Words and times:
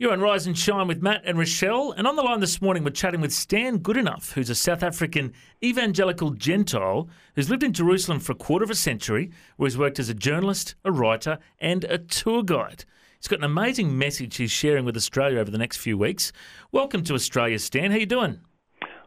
You're 0.00 0.12
on 0.12 0.20
Rise 0.20 0.46
and 0.46 0.56
Shine 0.56 0.86
with 0.86 1.02
Matt 1.02 1.22
and 1.24 1.36
Rochelle. 1.36 1.90
And 1.90 2.06
on 2.06 2.14
the 2.14 2.22
line 2.22 2.38
this 2.38 2.62
morning, 2.62 2.84
we're 2.84 2.90
chatting 2.90 3.20
with 3.20 3.32
Stan 3.32 3.80
Goodenough, 3.80 4.30
who's 4.30 4.48
a 4.48 4.54
South 4.54 4.84
African 4.84 5.32
evangelical 5.60 6.30
Gentile 6.30 7.08
who's 7.34 7.50
lived 7.50 7.64
in 7.64 7.72
Jerusalem 7.72 8.20
for 8.20 8.30
a 8.30 8.36
quarter 8.36 8.62
of 8.62 8.70
a 8.70 8.76
century, 8.76 9.32
where 9.56 9.66
he's 9.66 9.76
worked 9.76 9.98
as 9.98 10.08
a 10.08 10.14
journalist, 10.14 10.76
a 10.84 10.92
writer, 10.92 11.40
and 11.58 11.82
a 11.82 11.98
tour 11.98 12.44
guide. 12.44 12.84
He's 13.18 13.26
got 13.26 13.40
an 13.40 13.44
amazing 13.44 13.98
message 13.98 14.36
he's 14.36 14.52
sharing 14.52 14.84
with 14.84 14.96
Australia 14.96 15.40
over 15.40 15.50
the 15.50 15.58
next 15.58 15.78
few 15.78 15.98
weeks. 15.98 16.30
Welcome 16.70 17.02
to 17.02 17.14
Australia, 17.14 17.58
Stan. 17.58 17.90
How 17.90 17.96
you 17.96 18.06
doing? 18.06 18.38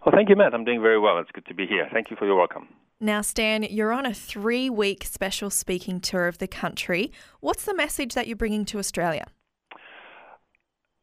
Well, 0.05 0.13
thank 0.13 0.27
you, 0.27 0.35
Matt. 0.35 0.53
I'm 0.53 0.65
doing 0.65 0.81
very 0.81 0.99
well. 0.99 1.19
It's 1.19 1.31
good 1.31 1.45
to 1.45 1.53
be 1.53 1.67
here. 1.67 1.87
Thank 1.93 2.09
you 2.11 2.17
for 2.17 2.25
your 2.25 2.35
welcome. 2.35 2.67
Now, 2.99 3.21
Stan, 3.21 3.63
you're 3.63 3.93
on 3.93 4.05
a 4.05 4.13
three 4.13 4.69
week 4.69 5.05
special 5.05 5.51
speaking 5.51 6.01
tour 6.01 6.27
of 6.27 6.39
the 6.39 6.49
country. 6.49 7.13
What's 7.39 7.63
the 7.63 7.73
message 7.73 8.13
that 8.13 8.27
you're 8.27 8.35
bringing 8.35 8.65
to 8.65 8.77
Australia? 8.77 9.27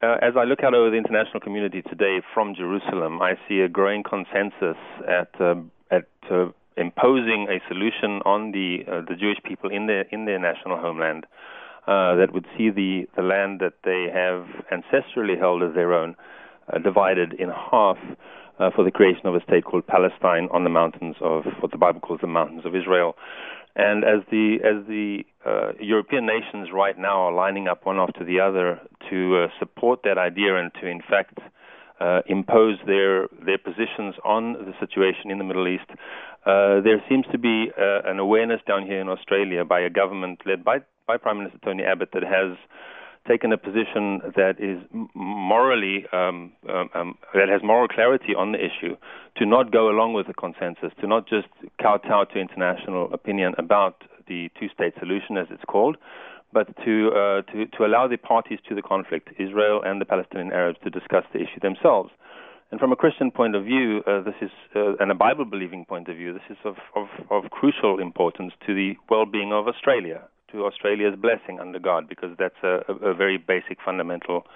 Uh, 0.00 0.14
as 0.22 0.34
I 0.38 0.44
look 0.44 0.62
out 0.62 0.74
over 0.74 0.90
the 0.90 0.96
international 0.96 1.40
community 1.40 1.82
today 1.82 2.20
from 2.32 2.54
Jerusalem, 2.54 3.20
I 3.20 3.34
see 3.48 3.62
a 3.62 3.68
growing 3.68 4.04
consensus 4.04 4.78
at 5.08 5.28
uh, 5.40 5.56
at 5.90 6.06
uh, 6.30 6.50
imposing 6.76 7.48
a 7.50 7.58
solution 7.66 8.22
on 8.24 8.52
the 8.52 8.84
uh, 8.86 9.00
the 9.08 9.16
Jewish 9.18 9.38
people 9.42 9.70
in 9.70 9.88
their 9.88 10.02
in 10.12 10.24
their 10.24 10.38
national 10.38 10.78
homeland 10.78 11.26
uh, 11.88 12.14
that 12.14 12.32
would 12.32 12.46
see 12.56 12.70
the 12.70 13.08
the 13.16 13.22
land 13.22 13.58
that 13.58 13.74
they 13.82 14.06
have 14.14 14.46
ancestrally 14.70 15.36
held 15.36 15.64
as 15.64 15.74
their 15.74 15.92
own 15.92 16.14
uh, 16.72 16.78
divided 16.78 17.32
in 17.32 17.48
half 17.48 17.98
for 18.74 18.82
the 18.84 18.90
creation 18.90 19.26
of 19.26 19.36
a 19.36 19.42
state 19.42 19.64
called 19.64 19.86
Palestine 19.86 20.48
on 20.52 20.64
the 20.64 20.70
mountains 20.70 21.14
of 21.20 21.44
what 21.60 21.70
the 21.70 21.78
Bible 21.78 22.00
calls 22.00 22.20
the 22.20 22.26
mountains 22.26 22.64
of 22.64 22.74
Israel. 22.74 23.14
And 23.74 24.04
as 24.04 24.22
the 24.30 24.58
as 24.62 24.86
the 24.86 25.24
uh, 25.46 25.72
European 25.80 26.26
nations 26.26 26.68
right 26.72 26.98
now 26.98 27.22
are 27.22 27.32
lining 27.32 27.68
up 27.68 27.86
one 27.86 27.98
after 27.98 28.24
the 28.24 28.40
other 28.40 28.80
to 29.08 29.44
uh, 29.44 29.48
support 29.58 30.00
that 30.04 30.18
idea 30.18 30.56
and 30.56 30.72
to 30.80 30.86
in 30.86 31.00
fact 31.00 31.38
uh, 32.00 32.20
impose 32.26 32.78
their 32.86 33.28
their 33.44 33.58
positions 33.58 34.14
on 34.24 34.52
the 34.52 34.74
situation 34.80 35.30
in 35.30 35.38
the 35.38 35.44
Middle 35.44 35.66
East, 35.66 35.88
uh, 36.46 36.80
there 36.80 37.02
seems 37.08 37.26
to 37.32 37.38
be 37.38 37.70
uh, 37.76 38.08
an 38.08 38.18
awareness 38.18 38.60
down 38.66 38.86
here 38.86 39.00
in 39.00 39.08
Australia 39.08 39.64
by 39.64 39.80
a 39.80 39.90
government 39.90 40.40
led 40.46 40.64
by 40.64 40.78
by 41.06 41.16
Prime 41.16 41.38
Minister 41.38 41.58
Tony 41.64 41.82
Abbott 41.82 42.10
that 42.12 42.22
has 42.22 42.56
taken 43.26 43.52
a 43.52 43.58
position 43.58 44.20
that 44.36 44.56
is 44.58 44.78
morally 45.14 46.06
um, 46.12 46.52
um, 46.68 46.88
um, 46.94 47.18
that 47.34 47.48
has 47.48 47.62
moral 47.62 47.88
clarity 47.88 48.34
on 48.34 48.52
the 48.52 48.58
issue, 48.58 48.96
to 49.36 49.44
not 49.44 49.70
go 49.70 49.90
along 49.90 50.14
with 50.14 50.26
the 50.26 50.34
consensus, 50.34 50.92
to 51.00 51.06
not 51.06 51.28
just 51.28 51.48
kowtow 51.80 52.24
to 52.24 52.38
international 52.38 53.12
opinion 53.12 53.54
about 53.58 54.02
the 54.28 54.50
two-state 54.58 54.94
solution, 54.98 55.36
as 55.36 55.46
it's 55.50 55.64
called, 55.64 55.96
but 56.52 56.66
to 56.84 57.10
uh, 57.10 57.42
to 57.52 57.66
to 57.76 57.84
allow 57.84 58.06
the 58.08 58.16
parties 58.16 58.58
to 58.68 58.74
the 58.74 58.82
conflict, 58.82 59.28
Israel 59.38 59.82
and 59.84 60.00
the 60.00 60.04
Palestinian 60.04 60.52
Arabs, 60.52 60.78
to 60.84 60.90
discuss 60.90 61.24
the 61.32 61.40
issue 61.40 61.60
themselves. 61.60 62.10
And 62.70 62.78
from 62.78 62.92
a 62.92 62.96
Christian 62.96 63.30
point 63.30 63.56
of 63.56 63.64
view, 63.64 64.02
uh, 64.06 64.20
this 64.20 64.34
is, 64.42 64.50
uh, 64.76 64.96
and 65.00 65.10
a 65.10 65.14
Bible 65.14 65.46
believing 65.46 65.86
point 65.86 66.08
of 66.08 66.16
view, 66.16 66.34
this 66.34 66.42
is 66.50 66.58
of, 66.66 66.76
of, 66.94 67.08
of 67.30 67.50
crucial 67.50 67.98
importance 67.98 68.52
to 68.66 68.74
the 68.74 68.94
well 69.08 69.24
being 69.24 69.54
of 69.54 69.66
Australia 69.66 70.20
to 70.52 70.64
Australia's 70.64 71.14
blessing 71.16 71.60
under 71.60 71.78
God, 71.78 72.08
because 72.08 72.30
that's 72.38 72.62
a, 72.62 72.80
a, 72.88 73.14
very 73.14 73.36
basic, 73.36 73.78
fundamental 73.84 74.46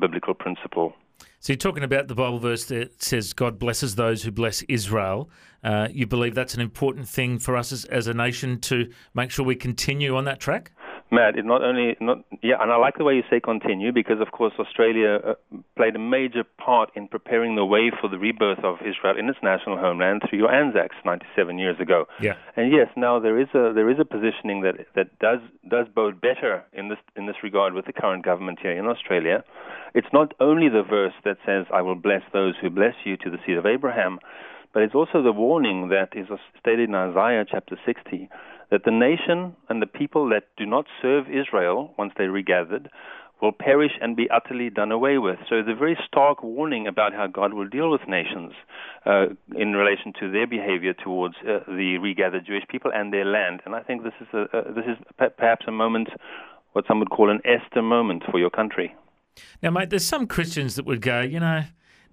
biblical 0.00 0.34
principle. 0.34 0.94
So 1.40 1.52
you're 1.52 1.58
talking 1.58 1.84
about 1.84 2.08
the 2.08 2.14
Bible 2.14 2.38
verse 2.38 2.64
that 2.66 3.02
says 3.02 3.32
God 3.32 3.58
blesses 3.58 3.96
those 3.96 4.22
who 4.22 4.30
bless 4.30 4.62
Israel. 4.62 5.28
Uh, 5.62 5.88
you 5.90 6.06
believe 6.06 6.34
that's 6.34 6.54
an 6.54 6.60
important 6.60 7.08
thing 7.08 7.38
for 7.38 7.56
us 7.56 7.72
as, 7.72 7.84
as 7.86 8.06
a 8.06 8.14
nation 8.14 8.60
to 8.60 8.90
make 9.14 9.30
sure 9.30 9.44
we 9.44 9.56
continue 9.56 10.16
on 10.16 10.24
that 10.24 10.40
track? 10.40 10.72
Matt, 11.14 11.38
it 11.38 11.44
not 11.44 11.62
only 11.62 11.96
not 12.00 12.18
yeah, 12.42 12.56
and 12.60 12.70
I 12.70 12.76
like 12.76 12.98
the 12.98 13.04
way 13.04 13.14
you 13.14 13.22
say 13.30 13.40
continue 13.40 13.92
because 13.92 14.20
of 14.20 14.32
course 14.32 14.52
Australia 14.58 15.20
uh, 15.24 15.34
played 15.76 15.96
a 15.96 15.98
major 15.98 16.44
part 16.44 16.90
in 16.94 17.08
preparing 17.08 17.56
the 17.56 17.64
way 17.64 17.90
for 18.00 18.08
the 18.08 18.18
rebirth 18.18 18.64
of 18.64 18.76
Israel 18.80 19.16
in 19.18 19.28
its 19.28 19.38
national 19.42 19.78
homeland 19.78 20.22
through 20.28 20.38
your 20.38 20.52
Anzacs 20.52 20.96
97 21.04 21.58
years 21.58 21.78
ago. 21.80 22.06
Yeah. 22.20 22.34
And 22.56 22.72
yes, 22.72 22.88
now 22.96 23.18
there 23.20 23.40
is 23.40 23.48
a 23.54 23.72
there 23.74 23.90
is 23.90 23.98
a 23.98 24.04
positioning 24.04 24.62
that 24.62 24.86
that 24.94 25.18
does 25.18 25.40
does 25.68 25.86
bode 25.94 26.20
better 26.20 26.64
in 26.72 26.88
this 26.88 26.98
in 27.16 27.26
this 27.26 27.36
regard 27.42 27.74
with 27.74 27.86
the 27.86 27.92
current 27.92 28.24
government 28.24 28.58
here 28.60 28.72
in 28.72 28.86
Australia. 28.86 29.44
It's 29.94 30.12
not 30.12 30.34
only 30.40 30.68
the 30.68 30.82
verse 30.82 31.14
that 31.24 31.38
says 31.46 31.66
I 31.72 31.82
will 31.82 31.94
bless 31.94 32.22
those 32.32 32.54
who 32.60 32.70
bless 32.70 32.94
you 33.04 33.16
to 33.18 33.30
the 33.30 33.38
seed 33.46 33.56
of 33.56 33.66
Abraham, 33.66 34.18
but 34.72 34.82
it's 34.82 34.94
also 34.94 35.22
the 35.22 35.32
warning 35.32 35.88
that 35.90 36.16
is 36.16 36.26
stated 36.58 36.88
in 36.88 36.94
Isaiah 36.94 37.44
chapter 37.48 37.78
60 37.86 38.28
that 38.70 38.84
the 38.84 38.90
nation 38.90 39.56
and 39.68 39.80
the 39.80 39.86
people 39.86 40.28
that 40.30 40.44
do 40.56 40.66
not 40.66 40.86
serve 41.02 41.26
Israel 41.28 41.94
once 41.98 42.12
they 42.16 42.24
regathered 42.26 42.88
will 43.42 43.52
perish 43.52 43.92
and 44.00 44.16
be 44.16 44.28
utterly 44.30 44.70
done 44.70 44.92
away 44.92 45.18
with. 45.18 45.38
So 45.48 45.56
it's 45.56 45.68
a 45.68 45.74
very 45.74 45.98
stark 46.06 46.42
warning 46.42 46.86
about 46.86 47.12
how 47.12 47.26
God 47.26 47.52
will 47.52 47.68
deal 47.68 47.90
with 47.90 48.00
nations 48.08 48.52
uh, 49.04 49.26
in 49.56 49.72
relation 49.72 50.12
to 50.20 50.30
their 50.30 50.46
behavior 50.46 50.94
towards 50.94 51.34
uh, 51.42 51.58
the 51.66 51.98
regathered 51.98 52.46
Jewish 52.46 52.64
people 52.68 52.90
and 52.94 53.12
their 53.12 53.24
land. 53.24 53.60
And 53.66 53.74
I 53.74 53.82
think 53.82 54.02
this 54.02 54.14
is 54.20 54.28
a, 54.32 54.42
uh, 54.56 54.72
this 54.72 54.86
is 54.86 54.96
perhaps 55.36 55.66
a 55.68 55.72
moment, 55.72 56.08
what 56.72 56.86
some 56.86 57.00
would 57.00 57.10
call 57.10 57.30
an 57.30 57.40
Esther 57.44 57.82
moment 57.82 58.22
for 58.30 58.38
your 58.38 58.50
country. 58.50 58.94
Now, 59.62 59.70
mate, 59.70 59.90
there's 59.90 60.06
some 60.06 60.26
Christians 60.26 60.76
that 60.76 60.86
would 60.86 61.00
go, 61.00 61.20
you 61.20 61.40
know, 61.40 61.64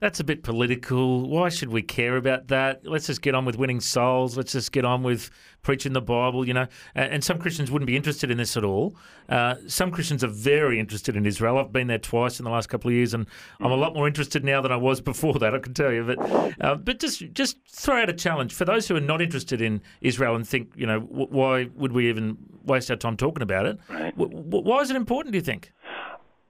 that's 0.01 0.19
a 0.19 0.23
bit 0.23 0.41
political. 0.41 1.29
Why 1.29 1.49
should 1.49 1.69
we 1.69 1.83
care 1.83 2.17
about 2.17 2.47
that? 2.47 2.85
Let's 2.87 3.05
just 3.05 3.21
get 3.21 3.35
on 3.35 3.45
with 3.45 3.55
winning 3.55 3.79
souls. 3.79 4.35
Let's 4.35 4.51
just 4.51 4.71
get 4.71 4.83
on 4.83 5.03
with 5.03 5.29
preaching 5.61 5.93
the 5.93 6.01
Bible, 6.01 6.45
you 6.45 6.55
know. 6.55 6.65
And 6.95 7.23
some 7.23 7.37
Christians 7.37 7.69
wouldn't 7.69 7.85
be 7.85 7.95
interested 7.95 8.31
in 8.31 8.39
this 8.39 8.57
at 8.57 8.63
all. 8.63 8.95
Uh, 9.29 9.55
some 9.67 9.91
Christians 9.91 10.23
are 10.23 10.27
very 10.27 10.79
interested 10.79 11.15
in 11.15 11.27
Israel. 11.27 11.59
I've 11.59 11.71
been 11.71 11.85
there 11.85 11.99
twice 11.99 12.39
in 12.39 12.45
the 12.45 12.49
last 12.49 12.67
couple 12.67 12.89
of 12.89 12.95
years, 12.95 13.13
and 13.13 13.27
I'm 13.59 13.71
a 13.71 13.75
lot 13.75 13.93
more 13.93 14.07
interested 14.07 14.43
now 14.43 14.59
than 14.59 14.71
I 14.71 14.75
was 14.75 15.01
before 15.11 15.35
that. 15.35 15.53
I 15.53 15.59
can 15.59 15.75
tell 15.75 15.91
you. 15.91 16.03
But 16.03 16.55
uh, 16.59 16.75
but 16.75 16.99
just 16.99 17.23
just 17.33 17.57
throw 17.69 18.01
out 18.01 18.09
a 18.09 18.13
challenge 18.13 18.55
for 18.55 18.65
those 18.65 18.87
who 18.87 18.95
are 18.95 19.01
not 19.01 19.21
interested 19.21 19.61
in 19.61 19.83
Israel 20.01 20.35
and 20.35 20.47
think, 20.47 20.71
you 20.75 20.87
know, 20.87 21.01
why 21.01 21.69
would 21.75 21.91
we 21.91 22.09
even 22.09 22.37
waste 22.65 22.89
our 22.89 22.97
time 22.97 23.17
talking 23.17 23.43
about 23.43 23.67
it? 23.67 23.77
Right. 23.87 24.17
why 24.17 24.79
is 24.79 24.89
it 24.89 24.95
important? 24.95 25.33
Do 25.33 25.37
you 25.37 25.43
think? 25.43 25.71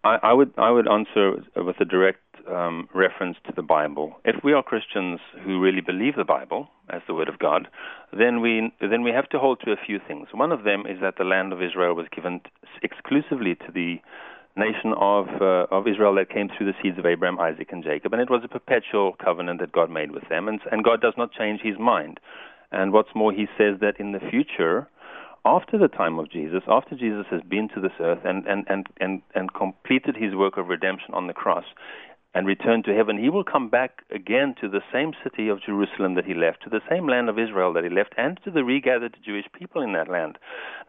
I, 0.06 0.20
I 0.24 0.34
would 0.34 0.54
I 0.58 0.72
would 0.72 0.88
answer 0.88 1.44
with 1.58 1.82
a 1.82 1.86
direct 1.86 2.22
um, 2.48 2.88
reference 2.94 3.38
to 3.46 3.54
the 3.56 3.62
Bible. 3.62 4.16
If 4.26 4.44
we 4.44 4.54
are 4.54 4.64
Christians 4.64 5.20
who 5.44 5.60
really 5.60 5.82
believe 5.82 6.16
the 6.16 6.24
Bible 6.24 6.70
as 6.90 7.02
the 7.08 7.14
Word 7.14 7.30
of 7.30 7.40
God, 7.40 7.68
then 8.18 8.42
we 8.42 8.72
then 8.80 9.04
we 9.04 9.12
have 9.12 9.30
to 9.30 9.40
hold 9.40 9.60
to 9.66 9.72
a 9.72 9.76
few 9.86 10.00
things. 10.08 10.28
One 10.34 10.52
of 10.52 10.64
them 10.64 10.86
is 10.88 11.00
that 11.02 11.16
the 11.18 11.24
land 11.24 11.54
of 11.54 11.62
Israel 11.62 11.96
was 11.96 12.08
given 12.14 12.42
exclusively 12.84 13.56
to 13.56 13.72
the 13.74 13.98
nation 14.56 14.94
of 14.98 15.28
uh, 15.42 15.68
of 15.72 15.88
Israel 15.88 16.16
that 16.16 16.30
came 16.30 16.50
through 16.50 16.68
the 16.68 16.78
seeds 16.82 16.98
of 16.98 17.06
Abraham, 17.06 17.40
Isaac, 17.40 17.70
and 17.72 17.84
Jacob, 17.84 18.14
and 18.14 18.22
it 18.22 18.30
was 18.30 18.42
a 18.44 18.48
perpetual 18.48 19.14
covenant 19.24 19.60
that 19.60 19.72
God 19.72 19.90
made 19.90 20.12
with 20.12 20.28
them, 20.30 20.48
and 20.48 20.60
and 20.72 20.84
God 20.84 21.02
does 21.02 21.14
not 21.18 21.32
change 21.32 21.62
His 21.62 21.78
mind. 21.80 22.20
And 22.72 22.94
what's 22.94 23.14
more, 23.14 23.34
He 23.34 23.48
says 23.58 23.80
that 23.82 24.00
in 24.00 24.14
the 24.14 24.20
future 24.32 24.88
after 25.46 25.78
the 25.78 25.88
time 25.88 26.20
of 26.20 26.32
Jesus, 26.32 26.62
after 26.68 26.96
Jesus 26.96 27.26
has 27.32 27.42
been 27.42 27.68
to 27.70 27.82
this 27.82 27.92
earth 28.00 28.20
and, 28.24 28.46
and, 28.46 28.66
and, 28.70 28.88
and, 29.00 29.22
and 29.34 29.54
completed 29.54 30.16
his 30.16 30.36
work 30.36 30.58
of 30.58 30.68
redemption 30.68 31.14
on 31.14 31.28
the 31.28 31.34
cross, 31.34 31.66
and 32.34 32.48
return 32.48 32.82
to 32.84 32.96
heaven, 32.96 33.18
he 33.18 33.30
will 33.30 33.44
come 33.44 33.70
back 33.70 34.04
again 34.10 34.56
to 34.62 34.70
the 34.70 34.82
same 34.92 35.12
city 35.24 35.50
of 35.50 35.62
Jerusalem 35.62 36.16
that 36.16 36.26
he 36.26 36.34
left, 36.34 36.64
to 36.64 36.70
the 36.70 36.82
same 36.90 37.08
land 37.08 37.28
of 37.28 37.38
Israel 37.38 37.74
that 37.74 37.84
he 37.84 37.90
left, 37.90 38.14
and 38.18 38.40
to 38.44 38.52
the 38.52 38.64
regathered 38.64 39.18
Jewish 39.26 39.46
people 39.58 39.82
in 39.82 39.92
that 39.94 40.10
land. 40.10 40.38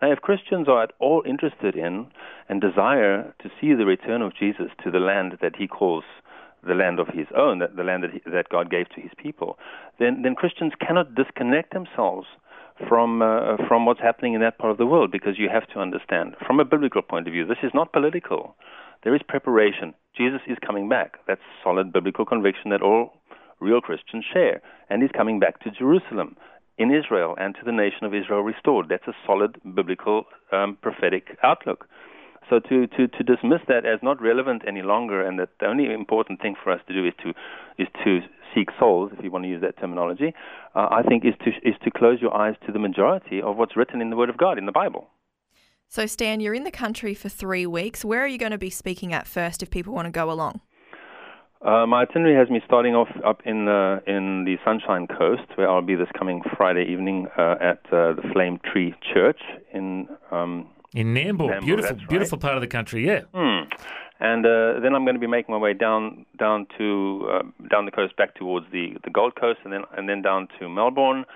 Now, 0.00 0.12
if 0.12 0.20
Christians 0.20 0.69
are 0.69 0.84
at 0.84 0.92
all 1.00 1.22
interested 1.26 1.75
in 1.75 2.06
and 2.48 2.60
desire 2.60 3.34
to 3.42 3.50
see 3.60 3.75
the 3.75 3.86
return 3.86 4.22
of 4.22 4.36
Jesus 4.36 4.70
to 4.84 4.91
the 4.91 5.00
land 5.00 5.38
that 5.42 5.56
he 5.56 5.66
calls 5.66 6.04
the 6.64 6.75
land 6.75 7.00
of 7.00 7.08
his 7.08 7.26
own, 7.36 7.59
the 7.59 7.82
land 7.82 8.04
that, 8.04 8.12
he, 8.12 8.22
that 8.30 8.48
God 8.48 8.70
gave 8.70 8.88
to 8.91 9.00
his 9.00 9.10
people, 9.16 9.59
then, 9.98 10.22
then 10.22 10.36
Christians 10.36 10.74
cannot 10.80 11.16
disconnect 11.16 11.72
themselves 11.72 12.28
from 12.88 13.22
uh, 13.22 13.56
from 13.69 13.84
what's 13.84 14.00
happening 14.00 14.34
in 14.34 14.41
that 14.41 14.59
part 14.59 14.70
of 14.70 14.78
the 14.78 14.86
world 14.86 15.10
because 15.12 15.38
you 15.38 15.48
have 15.53 15.66
to 15.69 15.78
understand 15.78 16.34
from 16.47 16.59
a 16.59 16.64
biblical 16.64 17.03
point 17.03 17.26
of 17.26 17.32
view 17.32 17.47
this 17.47 17.59
is 17.62 17.70
not 17.74 17.92
political 17.92 18.56
there 19.05 19.15
is 19.15 19.23
preparation. 19.27 19.95
Jesus 20.17 20.41
is 20.47 20.59
coming 20.65 20.89
back. 20.89 21.19
That's 21.27 21.41
solid 21.63 21.93
biblical 21.93 22.25
conviction 22.25 22.71
that 22.71 22.83
all 22.83 23.15
real 23.60 23.81
Christians 23.81 24.25
share. 24.33 24.60
And 24.91 25.03
he's 25.03 25.10
coming 25.13 25.41
back 25.41 25.60
to 25.60 25.71
Jerusalem, 25.71 26.37
in 26.78 26.91
Israel, 26.91 27.34
and 27.39 27.54
to 27.54 27.60
the 27.65 27.72
nation 27.72 28.04
of 28.04 28.15
Israel 28.15 28.43
restored. 28.43 28.87
That's 28.89 29.07
a 29.07 29.16
solid 29.27 29.60
biblical 29.75 30.25
um, 30.53 30.78
prophetic 30.81 31.37
outlook. 31.43 31.87
So 32.51 32.59
to, 32.59 32.87
to, 32.89 33.07
to 33.07 33.22
dismiss 33.22 33.60
that 33.69 33.87
as 33.87 34.01
not 34.03 34.21
relevant 34.21 34.63
any 34.66 34.83
longer, 34.83 35.25
and 35.25 35.39
that 35.39 35.51
the 35.60 35.66
only 35.66 35.93
important 35.93 36.41
thing 36.43 36.55
for 36.63 36.72
us 36.72 36.81
to 36.89 36.93
do 36.93 37.07
is 37.07 37.15
to 37.22 37.31
is 37.78 37.89
to 38.05 38.21
seek 38.55 38.69
souls, 38.78 39.13
if 39.16 39.25
you 39.25 39.31
want 39.31 39.45
to 39.45 39.48
use 39.48 39.63
that 39.63 39.78
terminology, 39.78 40.34
uh, 40.75 40.89
I 40.91 41.03
think 41.03 41.25
is 41.25 41.34
to 41.45 41.51
is 41.66 41.77
to 41.84 41.91
close 41.91 42.21
your 42.21 42.37
eyes 42.37 42.57
to 42.66 42.72
the 42.72 42.78
majority 42.78 43.41
of 43.41 43.57
what's 43.57 43.77
written 43.77 44.03
in 44.03 44.10
the 44.10 44.16
Word 44.16 44.28
of 44.28 44.37
God 44.37 44.59
in 44.59 44.66
the 44.66 44.72
Bible. 44.72 45.09
So, 45.92 46.06
Stan, 46.06 46.41
you're 46.41 46.54
in 46.54 46.65
the 46.65 46.71
country 46.71 47.12
for 47.12 47.28
three 47.28 47.66
weeks. 47.66 48.03
Where 48.03 48.22
are 48.22 48.27
you 48.27 48.39
going 48.39 48.53
to 48.53 48.56
be 48.56 48.71
speaking 48.71 49.12
at 49.12 49.27
first 49.27 49.62
if 49.62 49.68
people 49.68 49.92
want 49.92 50.06
to 50.06 50.10
go 50.10 50.30
along? 50.30 50.62
Uh, 51.60 51.84
my 51.86 52.04
itinerary 52.04 52.34
has 52.34 52.48
me 52.48 52.62
starting 52.65 52.94
off 52.94 53.10
up 53.27 53.42
in 53.44 53.68
uh, 53.68 54.00
in 54.06 54.47
the 54.47 54.56
Sunshine 54.65 55.06
Coast, 55.06 55.42
where 55.56 55.68
I'll 55.68 55.83
be 55.83 55.94
this 55.94 56.09
coming 56.18 56.41
Friday 56.56 56.91
evening 56.91 57.27
uh, 57.36 57.56
at 57.60 57.80
uh, 57.92 58.15
the 58.15 58.22
Flame 58.33 58.59
Tree 58.72 58.94
Church 59.12 59.39
in 59.74 60.09
um, 60.30 60.66
in 60.94 61.12
Nambour. 61.12 61.50
Nambour 61.50 61.60
beautiful, 61.60 61.97
beautiful 62.09 62.38
part 62.38 62.54
of 62.54 62.62
the 62.62 62.68
country. 62.68 63.06
Yeah. 63.06 63.24
Hmm. 63.34 63.68
and 64.18 64.47
uh, 64.47 64.80
then 64.80 64.95
I'm 64.95 65.04
going 65.04 65.16
to 65.16 65.21
be 65.21 65.27
making 65.27 65.53
my 65.53 65.59
way 65.59 65.74
down 65.74 66.24
down 66.38 66.68
to 66.78 67.28
uh, 67.30 67.42
down 67.71 67.84
the 67.84 67.92
coast 67.92 68.16
back 68.16 68.34
towards 68.34 68.65
the 68.72 68.97
the 69.04 69.10
Gold 69.10 69.34
Coast, 69.38 69.59
and 69.62 69.71
then 69.74 69.83
and 69.95 70.09
then 70.09 70.22
down 70.22 70.48
to 70.59 70.71
Melbourne. 70.71 71.27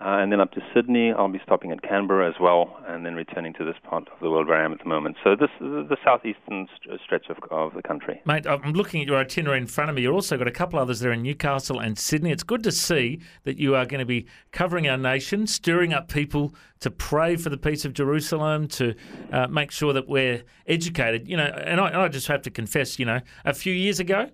Uh, 0.00 0.16
and 0.16 0.32
then 0.32 0.40
up 0.40 0.50
to 0.52 0.62
Sydney. 0.74 1.12
I'll 1.12 1.28
be 1.28 1.42
stopping 1.44 1.72
at 1.72 1.82
Canberra 1.82 2.26
as 2.26 2.34
well, 2.40 2.80
and 2.88 3.04
then 3.04 3.14
returning 3.14 3.52
to 3.54 3.64
this 3.66 3.74
part 3.84 4.08
of 4.08 4.18
the 4.20 4.30
world 4.30 4.48
where 4.48 4.58
I 4.58 4.64
am 4.64 4.72
at 4.72 4.78
the 4.78 4.88
moment. 4.88 5.16
So 5.22 5.36
this 5.36 5.50
is 5.60 5.88
the 5.90 5.98
southeastern 6.02 6.68
st- 6.82 6.98
stretch 7.04 7.26
of, 7.28 7.36
of 7.50 7.74
the 7.74 7.82
country. 7.82 8.22
Mate, 8.24 8.46
I'm 8.46 8.72
looking 8.72 9.02
at 9.02 9.06
your 9.06 9.18
itinerary 9.18 9.58
in 9.60 9.66
front 9.66 9.90
of 9.90 9.96
me. 9.96 10.02
You've 10.02 10.14
also 10.14 10.38
got 10.38 10.48
a 10.48 10.52
couple 10.52 10.78
others 10.78 11.00
there 11.00 11.12
in 11.12 11.20
Newcastle 11.20 11.80
and 11.80 11.98
Sydney. 11.98 12.32
It's 12.32 12.42
good 12.42 12.62
to 12.62 12.72
see 12.72 13.20
that 13.44 13.58
you 13.58 13.74
are 13.74 13.84
going 13.84 13.98
to 13.98 14.06
be 14.06 14.26
covering 14.52 14.88
our 14.88 14.96
nation, 14.96 15.46
stirring 15.46 15.92
up 15.92 16.08
people 16.08 16.54
to 16.80 16.90
pray 16.90 17.36
for 17.36 17.50
the 17.50 17.58
peace 17.58 17.84
of 17.84 17.92
Jerusalem, 17.92 18.68
to 18.68 18.94
uh, 19.32 19.48
make 19.48 19.70
sure 19.70 19.92
that 19.92 20.08
we're 20.08 20.44
educated. 20.66 21.28
You 21.28 21.36
know, 21.36 21.44
and 21.44 21.78
I, 21.78 21.88
and 21.88 21.98
I 21.98 22.08
just 22.08 22.28
have 22.28 22.40
to 22.42 22.50
confess, 22.50 22.98
you 22.98 23.04
know, 23.04 23.20
a 23.44 23.52
few 23.52 23.74
years 23.74 24.00
ago, 24.00 24.30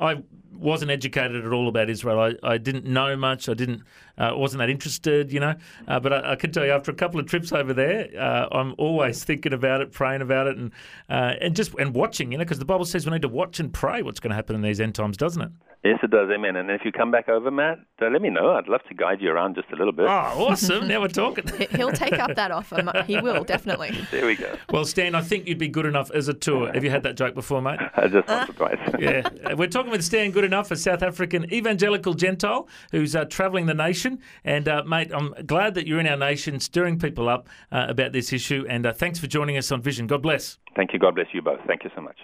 I 0.00 0.22
wasn't 0.50 0.90
educated 0.90 1.44
at 1.44 1.52
all 1.52 1.68
about 1.68 1.90
Israel. 1.90 2.18
I, 2.20 2.54
I 2.54 2.56
didn't 2.56 2.86
know 2.86 3.16
much. 3.16 3.50
I 3.50 3.54
didn't 3.54 3.82
uh, 4.18 4.32
wasn't 4.34 4.58
that 4.58 4.70
interested, 4.70 5.32
you 5.32 5.40
know. 5.40 5.54
Uh, 5.88 6.00
but 6.00 6.12
I, 6.12 6.32
I, 6.32 6.36
can 6.36 6.52
tell 6.52 6.64
you, 6.64 6.72
after 6.72 6.90
a 6.90 6.94
couple 6.94 7.20
of 7.20 7.26
trips 7.26 7.52
over 7.52 7.72
there, 7.72 8.08
uh, 8.18 8.48
I'm 8.52 8.74
always 8.78 9.24
thinking 9.24 9.52
about 9.52 9.80
it, 9.80 9.92
praying 9.92 10.22
about 10.22 10.46
it, 10.46 10.56
and 10.56 10.72
uh, 11.08 11.34
and 11.40 11.54
just 11.56 11.74
and 11.78 11.94
watching, 11.94 12.32
you 12.32 12.38
know, 12.38 12.44
because 12.44 12.58
the 12.58 12.64
Bible 12.64 12.84
says 12.84 13.06
we 13.06 13.12
need 13.12 13.22
to 13.22 13.28
watch 13.28 13.60
and 13.60 13.72
pray 13.72 14.02
what's 14.02 14.20
going 14.20 14.30
to 14.30 14.36
happen 14.36 14.56
in 14.56 14.62
these 14.62 14.80
end 14.80 14.94
times, 14.94 15.16
doesn't 15.16 15.42
it? 15.42 15.50
Yes, 15.82 15.98
it 16.02 16.10
does. 16.10 16.28
Amen. 16.30 16.56
And 16.56 16.70
if 16.70 16.82
you 16.84 16.92
come 16.92 17.10
back 17.10 17.30
over, 17.30 17.50
Matt, 17.50 17.78
uh, 18.02 18.10
let 18.10 18.20
me 18.20 18.28
know. 18.28 18.50
I'd 18.50 18.68
love 18.68 18.82
to 18.90 18.94
guide 18.94 19.22
you 19.22 19.30
around 19.30 19.54
just 19.54 19.70
a 19.70 19.76
little 19.76 19.94
bit. 19.94 20.04
Oh, 20.04 20.48
awesome! 20.48 20.86
now 20.88 21.00
we're 21.00 21.08
talking. 21.08 21.44
He'll 21.70 21.90
take 21.90 22.18
up 22.18 22.34
that 22.36 22.50
offer. 22.50 23.02
He 23.06 23.18
will 23.18 23.44
definitely. 23.44 23.90
There 24.10 24.26
we 24.26 24.34
go. 24.34 24.56
Well, 24.70 24.84
Stan, 24.84 25.14
I 25.14 25.20
think 25.20 25.46
you'd 25.46 25.58
be 25.58 25.68
good 25.68 25.86
enough 25.86 26.10
as 26.10 26.26
a 26.26 26.34
tour. 26.34 26.72
Have 26.72 26.82
you 26.82 26.90
had 26.90 27.04
that 27.04 27.16
joke 27.16 27.34
before, 27.34 27.62
mate? 27.62 27.78
I 27.94 28.08
just 28.08 28.26
once 28.28 28.50
or 28.50 28.52
twice. 28.54 28.78
yeah, 28.98 29.54
we're 29.54 29.68
talking 29.68 29.90
with 29.90 30.04
Stan 30.04 30.32
Goodenough, 30.32 30.70
a 30.70 30.76
South 30.76 31.02
African 31.02 31.52
evangelical 31.52 32.14
Gentile 32.14 32.68
who's 32.90 33.14
uh, 33.14 33.24
travelling 33.26 33.66
the 33.66 33.74
nation. 33.74 34.09
And 34.44 34.68
uh, 34.68 34.82
mate, 34.84 35.10
I'm 35.12 35.34
glad 35.46 35.74
that 35.74 35.86
you're 35.86 36.00
in 36.00 36.06
our 36.06 36.16
nation, 36.16 36.60
stirring 36.60 36.98
people 36.98 37.28
up 37.28 37.48
uh, 37.70 37.86
about 37.88 38.12
this 38.12 38.32
issue. 38.32 38.64
And 38.68 38.86
uh, 38.86 38.92
thanks 38.92 39.18
for 39.18 39.26
joining 39.26 39.56
us 39.56 39.70
on 39.70 39.82
Vision. 39.82 40.06
God 40.06 40.22
bless. 40.22 40.58
Thank 40.76 40.92
you. 40.92 40.98
God 40.98 41.14
bless 41.14 41.28
you 41.32 41.42
both. 41.42 41.60
Thank 41.66 41.84
you 41.84 41.90
so 41.94 42.00
much. 42.00 42.16